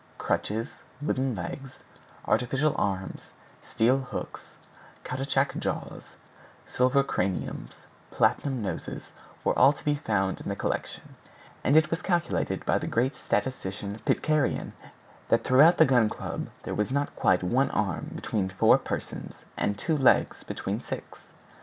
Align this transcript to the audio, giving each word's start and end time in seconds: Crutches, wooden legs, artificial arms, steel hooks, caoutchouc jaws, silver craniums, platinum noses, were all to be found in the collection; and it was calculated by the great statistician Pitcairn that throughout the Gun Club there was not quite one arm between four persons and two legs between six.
Crutches, 0.17 0.79
wooden 0.99 1.35
legs, 1.35 1.77
artificial 2.25 2.73
arms, 2.75 3.33
steel 3.61 3.99
hooks, 3.99 4.55
caoutchouc 5.03 5.59
jaws, 5.59 6.15
silver 6.65 7.03
craniums, 7.03 7.85
platinum 8.09 8.63
noses, 8.63 9.13
were 9.43 9.53
all 9.59 9.71
to 9.71 9.85
be 9.85 9.93
found 9.93 10.41
in 10.41 10.49
the 10.49 10.55
collection; 10.55 11.15
and 11.63 11.77
it 11.77 11.91
was 11.91 12.01
calculated 12.01 12.65
by 12.65 12.79
the 12.79 12.87
great 12.87 13.15
statistician 13.15 13.99
Pitcairn 14.03 14.73
that 15.29 15.43
throughout 15.43 15.77
the 15.77 15.85
Gun 15.85 16.09
Club 16.09 16.49
there 16.63 16.73
was 16.73 16.91
not 16.91 17.15
quite 17.15 17.43
one 17.43 17.69
arm 17.69 18.09
between 18.15 18.49
four 18.49 18.79
persons 18.79 19.45
and 19.55 19.77
two 19.77 19.95
legs 19.95 20.41
between 20.43 20.81
six. 20.81 21.21